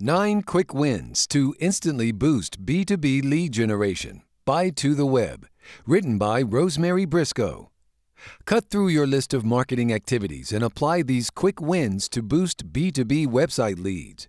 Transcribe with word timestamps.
Nine 0.00 0.42
quick 0.42 0.72
wins 0.72 1.26
to 1.26 1.56
instantly 1.58 2.12
boost 2.12 2.64
B2B 2.64 3.28
lead 3.28 3.50
generation 3.50 4.22
by 4.44 4.70
To 4.70 4.94
the 4.94 5.04
Web. 5.04 5.48
Written 5.88 6.18
by 6.18 6.40
Rosemary 6.40 7.04
Briscoe. 7.04 7.72
Cut 8.44 8.70
through 8.70 8.88
your 8.88 9.08
list 9.08 9.34
of 9.34 9.44
marketing 9.44 9.92
activities 9.92 10.52
and 10.52 10.62
apply 10.62 11.02
these 11.02 11.30
quick 11.30 11.60
wins 11.60 12.08
to 12.10 12.22
boost 12.22 12.72
B2B 12.72 13.26
website 13.26 13.82
leads. 13.82 14.28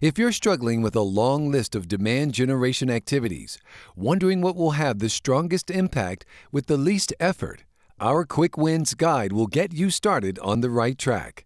If 0.00 0.18
you're 0.18 0.32
struggling 0.32 0.82
with 0.82 0.96
a 0.96 1.00
long 1.02 1.48
list 1.48 1.76
of 1.76 1.86
demand 1.86 2.34
generation 2.34 2.90
activities, 2.90 3.56
wondering 3.94 4.40
what 4.40 4.56
will 4.56 4.72
have 4.72 4.98
the 4.98 5.08
strongest 5.08 5.70
impact 5.70 6.26
with 6.50 6.66
the 6.66 6.76
least 6.76 7.14
effort, 7.20 7.62
our 8.00 8.24
Quick 8.24 8.58
Wins 8.58 8.94
Guide 8.94 9.32
will 9.32 9.46
get 9.46 9.72
you 9.72 9.90
started 9.90 10.40
on 10.40 10.60
the 10.60 10.70
right 10.70 10.98
track. 10.98 11.44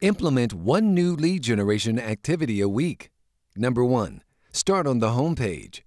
Implement 0.00 0.52
one 0.52 0.94
new 0.94 1.14
lead 1.14 1.42
generation 1.42 1.98
activity 1.98 2.60
a 2.60 2.68
week. 2.68 3.10
Number 3.56 3.84
one, 3.84 4.22
start 4.52 4.86
on 4.86 5.00
the 5.00 5.08
homepage. 5.10 5.82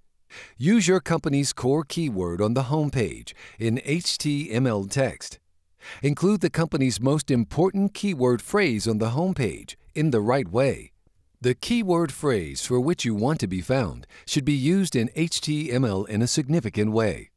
Use 0.57 0.87
your 0.87 0.99
company's 0.99 1.53
core 1.53 1.83
keyword 1.83 2.41
on 2.41 2.53
the 2.53 2.63
homepage 2.63 3.33
in 3.59 3.77
HTML 3.85 4.89
text. 4.89 5.39
Include 6.01 6.41
the 6.41 6.49
company's 6.49 6.99
most 6.99 7.29
important 7.29 7.93
keyword 7.93 8.41
phrase 8.41 8.87
on 8.87 8.99
the 8.99 9.11
homepage 9.11 9.75
in 9.93 10.11
the 10.11 10.21
right 10.21 10.47
way. 10.47 10.91
The 11.41 11.55
keyword 11.55 12.11
phrase 12.11 12.65
for 12.65 12.79
which 12.79 13.03
you 13.03 13.13
want 13.13 13.39
to 13.41 13.47
be 13.47 13.61
found 13.61 14.07
should 14.25 14.45
be 14.45 14.53
used 14.53 14.95
in 14.95 15.09
HTML 15.09 16.07
in 16.07 16.21
a 16.21 16.27
significant 16.27 16.93
way. 16.93 17.31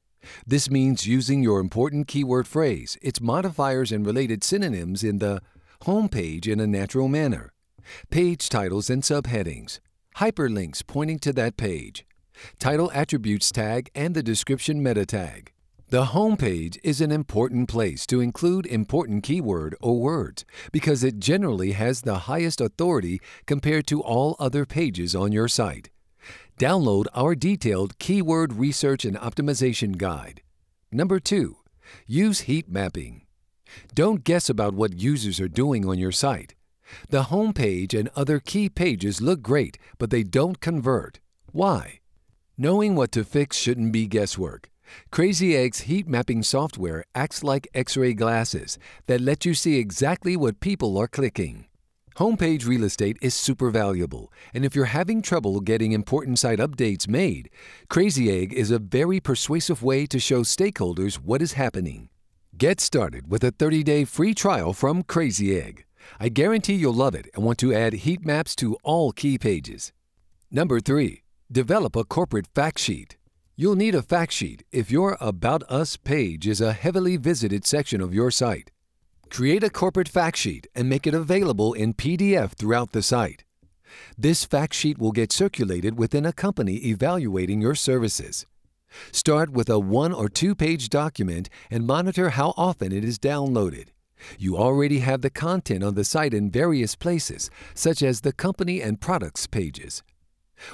This 0.47 0.71
means 0.71 1.07
using 1.07 1.43
your 1.43 1.61
important 1.61 2.07
keyword 2.07 2.47
phrase, 2.47 2.97
its 3.03 3.21
modifiers 3.21 3.93
and 3.93 4.07
related 4.07 4.45
synonyms 4.45 5.03
in 5.03 5.19
the 5.19 5.41
home 5.83 6.09
page 6.09 6.49
in 6.49 6.61
a 6.61 6.67
natural 6.67 7.09
manner, 7.09 7.53
page 8.11 8.49
titles 8.49 8.91
and 8.91 9.03
subheadings, 9.03 9.81
hyperlinks 10.17 10.87
pointing 10.87 11.19
to 11.21 11.33
that 11.33 11.57
page, 11.57 12.07
title 12.59 12.91
attributes 12.95 13.51
tag 13.51 13.91
and 13.95 14.15
the 14.15 14.23
description 14.23 14.83
meta 14.83 15.07
tag. 15.07 15.53
The 15.89 16.07
home 16.07 16.37
page 16.37 16.81
is 16.83 17.01
an 17.01 17.13
important 17.13 17.69
place 17.69 18.07
to 18.07 18.21
include 18.21 18.67
important 18.67 19.23
keyword 19.23 19.77
or 19.81 20.01
words 20.01 20.45
because 20.73 21.05
it 21.05 21.21
generally 21.21 21.73
has 21.73 22.01
the 22.01 22.21
highest 22.27 22.61
authority 22.61 23.21
compared 23.47 23.87
to 23.87 24.03
all 24.03 24.35
other 24.41 24.67
pages 24.67 25.15
on 25.15 25.31
your 25.31 25.47
site. 25.47 25.91
Download 26.59 27.05
our 27.15 27.37
detailed 27.37 27.99
keyword 28.01 28.55
research 28.55 29.05
and 29.05 29.17
optimization 29.17 29.97
guide. 29.97 30.43
Number 30.91 31.21
2. 31.21 31.57
Use 32.07 32.41
heat 32.41 32.69
mapping. 32.69 33.26
Don't 33.95 34.25
guess 34.25 34.49
about 34.49 34.75
what 34.75 35.01
users 35.01 35.41
are 35.41 35.49
doing 35.49 35.87
on 35.89 35.99
your 35.99 36.13
site. 36.13 36.55
The 37.11 37.25
home 37.25 37.53
page 37.53 37.95
and 37.95 38.09
other 38.15 38.39
key 38.39 38.69
pages 38.69 39.21
look 39.21 39.43
great, 39.43 39.79
but 39.99 40.11
they 40.11 40.23
don't 40.23 40.61
convert. 40.61 41.21
Why? 41.53 42.01
Knowing 42.57 42.95
what 42.95 43.13
to 43.13 43.25
fix 43.25 43.57
shouldn't 43.57 43.93
be 43.93 44.07
guesswork. 44.07 44.71
Crazy 45.11 45.57
Egg's 45.57 45.81
heat 45.81 46.07
mapping 46.07 46.43
software 46.43 47.05
acts 47.15 47.43
like 47.43 47.69
x 47.75 47.97
ray 47.97 48.15
glasses 48.15 48.79
that 49.07 49.21
let 49.21 49.45
you 49.45 49.53
see 49.53 49.79
exactly 49.79 50.37
what 50.37 50.61
people 50.61 50.97
are 50.97 51.09
clicking. 51.09 51.67
Homepage 52.17 52.67
real 52.67 52.85
estate 52.85 53.19
is 53.21 53.35
super 53.35 53.71
valuable, 53.71 54.33
and 54.55 54.65
if 54.65 54.75
you're 54.75 54.87
having 54.87 55.21
trouble 55.21 55.61
getting 55.61 55.93
important 55.93 56.39
site 56.39 56.61
updates 56.61 57.07
made, 57.07 57.51
Crazy 57.91 58.31
Egg 58.31 58.55
is 58.55 58.71
a 58.71 58.79
very 58.79 59.21
persuasive 59.21 59.83
way 59.83 60.07
to 60.07 60.19
show 60.19 60.41
stakeholders 60.41 61.17
what 61.17 61.43
is 61.43 61.53
happening. 61.53 62.09
Get 62.59 62.81
started 62.81 63.31
with 63.31 63.45
a 63.45 63.51
30 63.51 63.83
day 63.83 64.05
free 64.07 64.33
trial 64.33 64.73
from 64.73 65.03
Crazy 65.03 65.61
Egg. 65.61 65.85
I 66.19 66.31
guarantee 66.31 66.73
you'll 66.73 66.95
love 66.95 67.15
it 67.15 67.27
and 67.35 67.45
want 67.45 67.59
to 67.59 67.75
add 67.75 67.93
heat 67.93 68.25
maps 68.25 68.57
to 68.57 68.79
all 68.83 69.13
key 69.13 69.37
pages. 69.37 69.93
Number 70.51 70.81
3. 70.81 71.23
Develop 71.53 71.97
a 71.97 72.05
corporate 72.05 72.47
fact 72.55 72.79
sheet. 72.79 73.19
You'll 73.57 73.77
need 73.77 73.95
a 73.95 74.01
fact 74.01 74.33
sheet 74.33 74.65
if 74.73 74.91
your 74.91 75.19
About 75.21 75.65
Us 75.71 75.99
page 75.99 76.47
is 76.47 76.63
a 76.63 76.73
heavily 76.73 77.19
visited 77.19 77.67
section 77.67 78.01
of 78.01 78.15
your 78.15 78.31
site. 78.31 78.71
Create 79.29 79.63
a 79.63 79.69
corporate 79.69 80.09
fact 80.09 80.39
sheet 80.39 80.67
and 80.75 80.89
make 80.89 81.07
it 81.07 81.13
available 81.13 81.75
in 81.75 81.93
PDF 81.93 82.53
throughout 82.53 82.93
the 82.93 83.03
site. 83.03 83.45
This 84.17 84.47
fact 84.47 84.73
sheet 84.73 84.97
will 84.97 85.13
get 85.13 85.31
circulated 85.31 85.99
within 85.99 86.25
a 86.25 86.33
company 86.33 86.77
evaluating 86.77 87.61
your 87.61 87.75
services. 87.75 88.47
Start 89.13 89.51
with 89.51 89.69
a 89.69 89.79
one 89.79 90.13
or 90.13 90.29
two 90.29 90.55
page 90.55 90.89
document 90.89 91.49
and 91.71 91.87
monitor 91.87 92.31
how 92.31 92.55
often 92.57 92.93
it 92.93 93.05
is 93.05 93.19
downloaded. 93.19 93.89
You 94.39 94.57
already 94.57 95.01
have 95.01 95.23
the 95.23 95.31
content 95.31 95.85
on 95.85 95.95
the 95.95 96.05
site 96.05 96.35
in 96.35 96.51
various 96.51 96.97
places, 96.97 97.51
such 97.75 98.03
as 98.03 98.21
the 98.21 98.33
company 98.33 98.81
and 98.81 99.01
products 99.01 99.47
pages. 99.47 100.03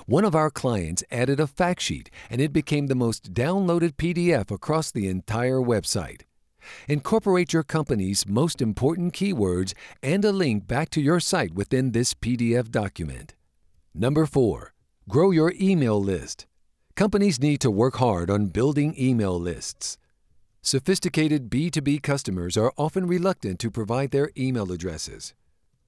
One 0.06 0.24
of 0.24 0.34
our 0.34 0.50
clients 0.50 1.02
added 1.10 1.40
a 1.40 1.46
fact 1.46 1.80
sheet 1.80 2.10
and 2.30 2.40
it 2.40 2.52
became 2.52 2.86
the 2.86 2.94
most 2.94 3.34
downloaded 3.34 3.96
PDF 3.96 4.50
across 4.50 4.90
the 4.90 5.08
entire 5.08 5.58
website. 5.58 6.22
Incorporate 6.88 7.52
your 7.52 7.64
company's 7.64 8.26
most 8.28 8.62
important 8.62 9.12
keywords 9.12 9.74
and 10.02 10.24
a 10.24 10.30
link 10.30 10.68
back 10.68 10.90
to 10.90 11.00
your 11.00 11.18
site 11.18 11.54
within 11.54 11.90
this 11.90 12.14
PDF 12.14 12.70
document. 12.70 13.34
Number 13.94 14.26
4. 14.26 14.72
Grow 15.08 15.32
your 15.32 15.52
email 15.60 16.00
list. 16.00 16.46
Companies 16.94 17.40
need 17.40 17.58
to 17.62 17.70
work 17.70 17.96
hard 17.96 18.30
on 18.30 18.48
building 18.48 18.94
email 18.98 19.40
lists. 19.40 19.96
Sophisticated 20.60 21.48
B2B 21.48 22.02
customers 22.02 22.54
are 22.58 22.72
often 22.76 23.06
reluctant 23.06 23.58
to 23.60 23.70
provide 23.70 24.10
their 24.10 24.30
email 24.36 24.70
addresses. 24.70 25.32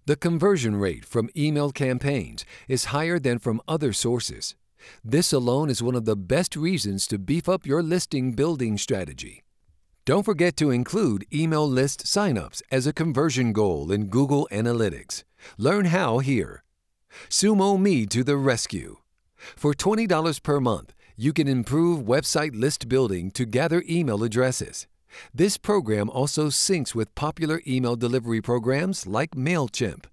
The 0.07 0.17
conversion 0.17 0.77
rate 0.77 1.05
from 1.05 1.29
email 1.37 1.73
campaigns 1.73 2.47
is 2.69 2.87
higher 2.87 3.19
than 3.19 3.39
from 3.39 3.61
other 3.69 3.93
sources. 3.93 4.55
This 5.05 5.31
alone 5.31 5.69
is 5.69 5.83
one 5.83 5.95
of 5.95 6.07
the 6.07 6.17
best 6.17 6.57
reasons 6.57 7.07
to 7.09 7.19
beef 7.19 7.51
up 7.51 7.67
your 7.67 7.83
listing 7.83 8.33
building 8.33 8.79
strategy. 8.79 9.45
Don't 10.07 10.25
forget 10.25 10.57
to 10.57 10.71
include 10.71 11.27
email 11.33 11.69
list 11.69 12.07
signups 12.07 12.63
as 12.71 12.87
a 12.87 12.95
conversion 12.95 13.53
goal 13.53 13.93
in 13.93 14.07
Google 14.07 14.49
Analytics. 14.51 15.25
Learn 15.59 15.87
how 15.87 16.21
here. 16.21 16.65
Sumo 17.29 17.79
Me 17.79 18.07
to 18.07 18.25
the 18.25 18.39
rescue. 18.39 18.97
For 19.57 19.73
$20 19.75 20.43
per 20.43 20.61
month, 20.61 20.95
you 21.17 21.33
can 21.33 21.47
improve 21.49 22.01
website 22.01 22.59
list 22.59 22.89
building 22.89 23.31
to 23.33 23.45
gather 23.45 23.83
email 23.89 24.25
addresses. 24.25 24.87
This 25.33 25.57
program 25.59 26.11
also 26.11 26.49
syncs 26.49 26.95
with 26.95 27.15
popular 27.15 27.61
email 27.67 27.97
delivery 27.97 28.41
programs 28.41 29.07
like 29.07 29.33
MailChimp. 29.33 30.07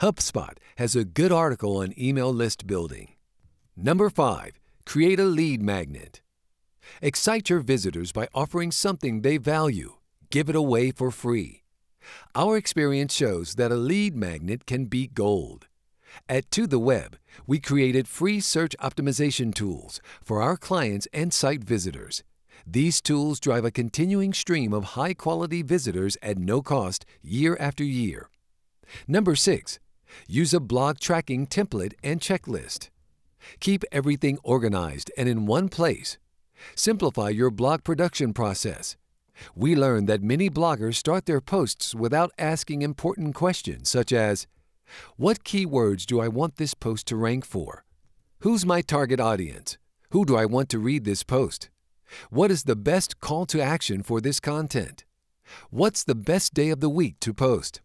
HubSpot 0.00 0.56
has 0.76 0.96
a 0.96 1.04
good 1.04 1.32
article 1.32 1.76
on 1.76 1.92
email 1.98 2.32
list 2.32 2.66
building. 2.66 3.12
Number 3.76 4.08
5. 4.08 4.52
Create 4.86 5.20
a 5.20 5.24
lead 5.24 5.62
magnet. 5.62 6.20
Excite 7.00 7.50
your 7.50 7.60
visitors 7.60 8.12
by 8.12 8.28
offering 8.34 8.70
something 8.70 9.20
they 9.20 9.36
value. 9.36 9.94
Give 10.30 10.48
it 10.48 10.56
away 10.56 10.90
for 10.90 11.10
free. 11.10 11.62
Our 12.34 12.56
experience 12.56 13.14
shows 13.14 13.54
that 13.54 13.72
a 13.72 13.76
lead 13.76 14.16
magnet 14.16 14.66
can 14.66 14.86
be 14.86 15.06
gold. 15.06 15.68
At 16.28 16.50
To 16.52 16.66
The 16.66 16.78
Web, 16.78 17.18
we 17.46 17.58
created 17.58 18.08
free 18.08 18.40
search 18.40 18.76
optimization 18.80 19.54
tools 19.54 20.00
for 20.22 20.42
our 20.42 20.56
clients 20.56 21.08
and 21.12 21.32
site 21.32 21.64
visitors. 21.64 22.22
These 22.66 23.00
tools 23.00 23.40
drive 23.40 23.64
a 23.64 23.70
continuing 23.70 24.32
stream 24.32 24.72
of 24.72 24.84
high 24.96 25.14
quality 25.14 25.62
visitors 25.62 26.16
at 26.22 26.38
no 26.38 26.62
cost 26.62 27.04
year 27.22 27.56
after 27.58 27.84
year. 27.84 28.28
Number 29.08 29.34
6. 29.34 29.78
Use 30.28 30.54
a 30.54 30.60
blog 30.60 30.98
tracking 31.00 31.46
template 31.46 31.94
and 32.02 32.20
checklist. 32.20 32.90
Keep 33.60 33.84
everything 33.90 34.38
organized 34.42 35.10
and 35.16 35.28
in 35.28 35.46
one 35.46 35.68
place. 35.68 36.18
Simplify 36.76 37.30
your 37.30 37.50
blog 37.50 37.82
production 37.82 38.32
process. 38.32 38.96
We 39.56 39.74
learned 39.74 40.08
that 40.08 40.22
many 40.22 40.48
bloggers 40.50 40.96
start 40.96 41.26
their 41.26 41.40
posts 41.40 41.94
without 41.94 42.30
asking 42.38 42.82
important 42.82 43.34
questions 43.34 43.88
such 43.88 44.12
as 44.12 44.46
what 45.16 45.44
keywords 45.44 46.06
do 46.06 46.20
I 46.20 46.28
want 46.28 46.56
this 46.56 46.74
post 46.74 47.06
to 47.08 47.16
rank 47.16 47.44
for? 47.44 47.84
Who's 48.40 48.66
my 48.66 48.82
target 48.82 49.20
audience? 49.20 49.78
Who 50.10 50.24
do 50.24 50.36
I 50.36 50.46
want 50.46 50.68
to 50.70 50.78
read 50.78 51.04
this 51.04 51.22
post? 51.22 51.70
What 52.30 52.50
is 52.50 52.64
the 52.64 52.76
best 52.76 53.20
call 53.20 53.46
to 53.46 53.60
action 53.60 54.02
for 54.02 54.20
this 54.20 54.40
content? 54.40 55.04
What's 55.70 56.04
the 56.04 56.14
best 56.14 56.54
day 56.54 56.70
of 56.70 56.80
the 56.80 56.90
week 56.90 57.20
to 57.20 57.32
post? 57.32 57.80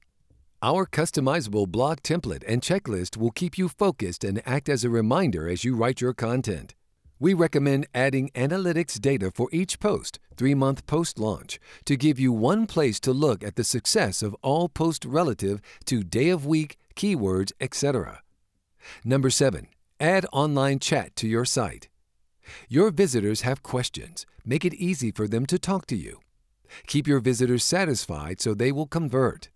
Our 0.61 0.87
customizable 0.87 1.67
blog 1.67 1.99
template 2.01 2.43
and 2.47 2.61
checklist 2.61 3.15
will 3.15 3.31
keep 3.31 3.57
you 3.57 3.69
focused 3.69 4.23
and 4.23 4.41
act 4.45 4.69
as 4.69 4.83
a 4.83 4.89
reminder 4.89 5.47
as 5.47 5.63
you 5.63 5.75
write 5.75 6.01
your 6.01 6.13
content. 6.13 6.73
We 7.19 7.33
recommend 7.33 7.87
adding 7.95 8.29
analytics 8.35 8.99
data 8.99 9.31
for 9.33 9.49
each 9.51 9.79
post, 9.79 10.19
three 10.35 10.53
month 10.53 10.85
post 10.85 11.19
launch, 11.19 11.59
to 11.85 11.95
give 11.95 12.19
you 12.19 12.31
one 12.31 12.67
place 12.67 12.99
to 13.01 13.11
look 13.11 13.43
at 13.43 13.55
the 13.55 13.63
success 13.63 14.21
of 14.21 14.35
all 14.41 14.69
posts 14.69 15.05
relative 15.05 15.61
to 15.85 16.03
day 16.03 16.29
of 16.29 16.45
week, 16.45 16.77
keywords, 16.97 17.53
etc. 17.61 18.21
Number 19.05 19.29
7. 19.29 19.67
Add 19.99 20.25
online 20.33 20.79
chat 20.79 21.15
to 21.17 21.27
your 21.27 21.45
site. 21.45 21.87
Your 22.67 22.91
visitors 22.91 23.41
have 23.41 23.63
questions. 23.63 24.25
Make 24.45 24.65
it 24.65 24.73
easy 24.73 25.11
for 25.11 25.27
them 25.27 25.45
to 25.45 25.57
talk 25.59 25.85
to 25.87 25.95
you. 25.95 26.19
Keep 26.87 27.07
your 27.07 27.19
visitors 27.19 27.63
satisfied 27.63 28.41
so 28.41 28.53
they 28.53 28.71
will 28.71 28.87
convert. 28.87 29.49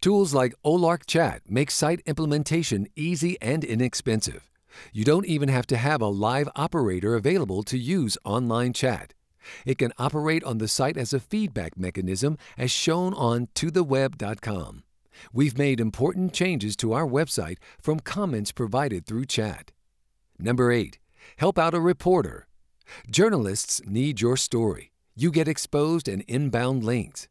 Tools 0.00 0.32
like 0.32 0.54
Olark 0.64 1.06
Chat 1.06 1.42
make 1.48 1.70
site 1.70 2.00
implementation 2.06 2.86
easy 2.96 3.36
and 3.42 3.62
inexpensive. 3.62 4.50
You 4.92 5.04
don't 5.04 5.26
even 5.26 5.48
have 5.48 5.66
to 5.66 5.76
have 5.76 6.00
a 6.00 6.06
live 6.06 6.48
operator 6.56 7.14
available 7.14 7.62
to 7.64 7.76
use 7.76 8.16
online 8.24 8.72
chat. 8.72 9.14
It 9.66 9.78
can 9.78 9.92
operate 9.98 10.44
on 10.44 10.58
the 10.58 10.68
site 10.68 10.96
as 10.96 11.12
a 11.12 11.20
feedback 11.20 11.76
mechanism 11.76 12.38
as 12.56 12.70
shown 12.70 13.14
on 13.14 13.48
totheweb.com. 13.54 14.84
We've 15.32 15.58
made 15.58 15.80
important 15.80 16.32
changes 16.32 16.76
to 16.76 16.92
our 16.92 17.06
website 17.06 17.58
from 17.80 18.00
comments 18.00 18.52
provided 18.52 19.06
through 19.06 19.26
chat. 19.26 19.72
Number 20.38 20.72
8. 20.72 20.98
Help 21.36 21.58
out 21.58 21.74
a 21.74 21.80
reporter. 21.80 22.46
Journalists 23.10 23.80
need 23.86 24.20
your 24.20 24.36
story. 24.36 24.92
You 25.14 25.30
get 25.30 25.48
exposed 25.48 26.08
and 26.08 26.22
inbound 26.22 26.82
links. 26.84 27.28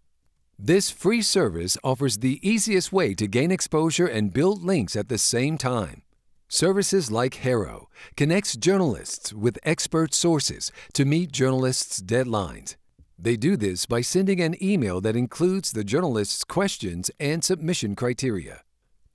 This 0.58 0.90
free 0.90 1.22
service 1.22 1.78
offers 1.84 2.18
the 2.18 2.40
easiest 2.48 2.92
way 2.92 3.14
to 3.16 3.28
gain 3.28 3.52
exposure 3.52 4.08
and 4.08 4.34
build 4.34 4.62
links 4.62 4.96
at 4.96 5.08
the 5.08 5.18
same 5.18 5.58
time. 5.58 6.04
Services 6.50 7.12
like 7.12 7.36
HARO 7.36 7.88
connects 8.18 8.58
journalists 8.58 9.32
with 9.32 9.60
expert 9.64 10.14
sources 10.14 10.72
to 10.94 11.06
meet 11.06 11.32
journalists' 11.32 12.02
deadlines. 12.02 12.76
They 13.22 13.36
do 13.36 13.58
this 13.58 13.86
by 13.86 14.00
sending 14.00 14.40
an 14.40 14.56
email 14.64 15.02
that 15.02 15.18
includes 15.18 15.74
the 15.74 15.84
journalist's 15.84 16.46
questions 16.46 17.12
and 17.20 17.44
submission 17.44 17.94
criteria. 17.94 18.62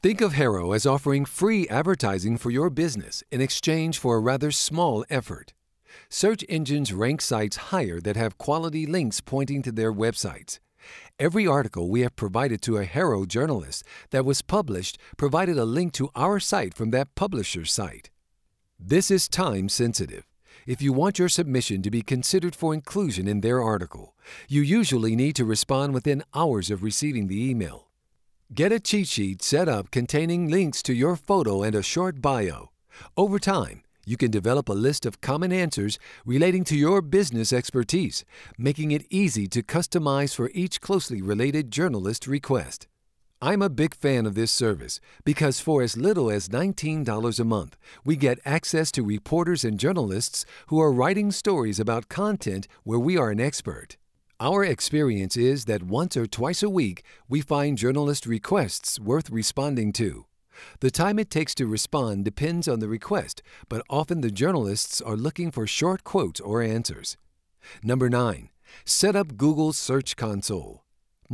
Think 0.02 0.20
of 0.20 0.34
HARO 0.34 0.72
as 0.72 0.84
offering 0.84 1.24
free 1.24 1.66
advertising 1.68 2.36
for 2.36 2.50
your 2.50 2.68
business 2.68 3.24
in 3.32 3.40
exchange 3.40 3.98
for 3.98 4.16
a 4.16 4.20
rather 4.20 4.50
small 4.50 5.06
effort. 5.08 5.54
Search 6.10 6.44
engines 6.50 6.92
rank 6.92 7.22
sites 7.22 7.56
higher 7.72 7.98
that 8.02 8.16
have 8.16 8.36
quality 8.36 8.84
links 8.84 9.22
pointing 9.22 9.62
to 9.62 9.72
their 9.72 9.92
websites. 9.92 10.58
Every 11.18 11.46
article 11.46 11.88
we 11.88 12.02
have 12.02 12.14
provided 12.14 12.60
to 12.62 12.76
a 12.76 12.84
HARO 12.84 13.24
journalist 13.24 13.84
that 14.10 14.26
was 14.26 14.42
published 14.42 14.98
provided 15.16 15.56
a 15.56 15.64
link 15.64 15.94
to 15.94 16.10
our 16.14 16.38
site 16.40 16.74
from 16.74 16.90
that 16.90 17.14
publisher's 17.14 17.72
site. 17.72 18.10
This 18.78 19.10
is 19.10 19.30
time 19.30 19.70
sensitive. 19.70 20.26
If 20.66 20.80
you 20.80 20.94
want 20.94 21.18
your 21.18 21.28
submission 21.28 21.82
to 21.82 21.90
be 21.90 22.00
considered 22.00 22.56
for 22.56 22.72
inclusion 22.72 23.28
in 23.28 23.42
their 23.42 23.62
article, 23.62 24.14
you 24.48 24.62
usually 24.62 25.14
need 25.14 25.36
to 25.36 25.44
respond 25.44 25.92
within 25.92 26.24
hours 26.34 26.70
of 26.70 26.82
receiving 26.82 27.26
the 27.26 27.50
email. 27.50 27.88
Get 28.54 28.72
a 28.72 28.80
cheat 28.80 29.08
sheet 29.08 29.42
set 29.42 29.68
up 29.68 29.90
containing 29.90 30.48
links 30.50 30.82
to 30.84 30.94
your 30.94 31.16
photo 31.16 31.62
and 31.62 31.74
a 31.74 31.82
short 31.82 32.22
bio. 32.22 32.70
Over 33.14 33.38
time, 33.38 33.82
you 34.06 34.16
can 34.16 34.30
develop 34.30 34.70
a 34.70 34.72
list 34.72 35.04
of 35.04 35.20
common 35.20 35.52
answers 35.52 35.98
relating 36.24 36.64
to 36.64 36.76
your 36.76 37.02
business 37.02 37.52
expertise, 37.52 38.24
making 38.56 38.90
it 38.90 39.06
easy 39.10 39.46
to 39.48 39.62
customize 39.62 40.34
for 40.34 40.50
each 40.54 40.80
closely 40.80 41.20
related 41.20 41.70
journalist 41.70 42.26
request. 42.26 42.86
I'm 43.42 43.62
a 43.62 43.68
big 43.68 43.94
fan 43.94 44.26
of 44.26 44.34
this 44.34 44.50
service 44.50 45.00
because 45.24 45.60
for 45.60 45.82
as 45.82 45.96
little 45.96 46.30
as 46.30 46.48
$19 46.48 47.40
a 47.40 47.44
month, 47.44 47.76
we 48.04 48.16
get 48.16 48.38
access 48.44 48.90
to 48.92 49.02
reporters 49.02 49.64
and 49.64 49.78
journalists 49.78 50.46
who 50.68 50.80
are 50.80 50.92
writing 50.92 51.30
stories 51.30 51.78
about 51.78 52.08
content 52.08 52.66
where 52.84 52.98
we 52.98 53.16
are 53.16 53.30
an 53.30 53.40
expert. 53.40 53.96
Our 54.40 54.64
experience 54.64 55.36
is 55.36 55.66
that 55.66 55.82
once 55.82 56.16
or 56.16 56.26
twice 56.26 56.62
a 56.62 56.70
week, 56.70 57.02
we 57.28 57.40
find 57.40 57.78
journalist 57.78 58.26
requests 58.26 58.98
worth 58.98 59.30
responding 59.30 59.92
to. 59.94 60.26
The 60.80 60.90
time 60.90 61.18
it 61.18 61.30
takes 61.30 61.54
to 61.56 61.66
respond 61.66 62.24
depends 62.24 62.68
on 62.68 62.78
the 62.78 62.88
request, 62.88 63.42
but 63.68 63.82
often 63.90 64.20
the 64.20 64.30
journalists 64.30 65.00
are 65.00 65.16
looking 65.16 65.50
for 65.50 65.66
short 65.66 66.04
quotes 66.04 66.40
or 66.40 66.62
answers. 66.62 67.16
Number 67.82 68.08
9. 68.08 68.50
Set 68.84 69.16
up 69.16 69.36
Google 69.36 69.72
Search 69.72 70.16
Console. 70.16 70.83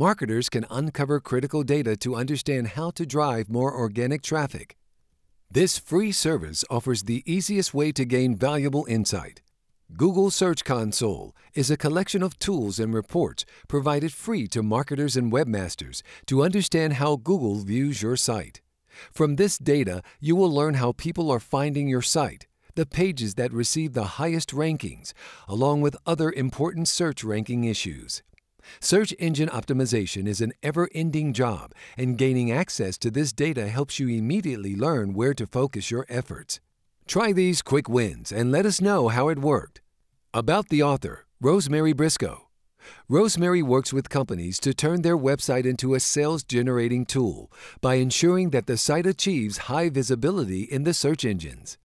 Marketers 0.01 0.49
can 0.49 0.65
uncover 0.71 1.19
critical 1.19 1.61
data 1.61 1.95
to 1.95 2.15
understand 2.15 2.69
how 2.69 2.89
to 2.89 3.05
drive 3.05 3.51
more 3.51 3.71
organic 3.71 4.23
traffic. 4.23 4.75
This 5.51 5.77
free 5.77 6.11
service 6.11 6.65
offers 6.71 7.03
the 7.03 7.21
easiest 7.31 7.75
way 7.75 7.91
to 7.91 8.03
gain 8.03 8.35
valuable 8.35 8.83
insight. 8.89 9.43
Google 9.95 10.31
Search 10.31 10.65
Console 10.65 11.35
is 11.53 11.69
a 11.69 11.77
collection 11.77 12.23
of 12.23 12.39
tools 12.39 12.79
and 12.79 12.95
reports 12.95 13.45
provided 13.67 14.11
free 14.11 14.47
to 14.47 14.63
marketers 14.63 15.15
and 15.15 15.31
webmasters 15.31 16.01
to 16.25 16.41
understand 16.41 16.93
how 16.93 17.15
Google 17.15 17.57
views 17.57 18.01
your 18.01 18.15
site. 18.15 18.59
From 19.13 19.35
this 19.35 19.59
data, 19.59 20.01
you 20.19 20.35
will 20.35 20.51
learn 20.51 20.73
how 20.73 20.93
people 20.93 21.29
are 21.29 21.39
finding 21.39 21.87
your 21.87 22.01
site, 22.01 22.47
the 22.73 22.87
pages 22.87 23.35
that 23.35 23.53
receive 23.53 23.93
the 23.93 24.17
highest 24.17 24.49
rankings, 24.49 25.13
along 25.47 25.81
with 25.81 25.95
other 26.07 26.31
important 26.31 26.87
search 26.87 27.23
ranking 27.23 27.65
issues. 27.65 28.23
Search 28.79 29.13
engine 29.19 29.49
optimization 29.49 30.27
is 30.27 30.41
an 30.41 30.53
ever 30.61 30.89
ending 30.93 31.33
job, 31.33 31.73
and 31.97 32.17
gaining 32.17 32.51
access 32.51 32.97
to 32.99 33.11
this 33.11 33.33
data 33.33 33.67
helps 33.67 33.99
you 33.99 34.07
immediately 34.07 34.75
learn 34.75 35.13
where 35.13 35.33
to 35.33 35.47
focus 35.47 35.91
your 35.91 36.05
efforts. 36.09 36.59
Try 37.07 37.33
these 37.33 37.61
quick 37.61 37.89
wins 37.89 38.31
and 38.31 38.51
let 38.51 38.65
us 38.65 38.81
know 38.81 39.09
how 39.09 39.29
it 39.29 39.39
worked. 39.39 39.81
About 40.33 40.69
the 40.69 40.81
author, 40.81 41.25
Rosemary 41.41 41.93
Briscoe. 41.93 42.47
Rosemary 43.09 43.61
works 43.61 43.91
with 43.91 44.09
companies 44.09 44.59
to 44.59 44.73
turn 44.73 45.01
their 45.01 45.17
website 45.17 45.65
into 45.65 45.93
a 45.93 45.99
sales 45.99 46.43
generating 46.43 47.05
tool 47.05 47.51
by 47.81 47.95
ensuring 47.95 48.51
that 48.51 48.67
the 48.67 48.77
site 48.77 49.05
achieves 49.05 49.69
high 49.69 49.89
visibility 49.89 50.61
in 50.61 50.83
the 50.83 50.93
search 50.93 51.25
engines. 51.25 51.77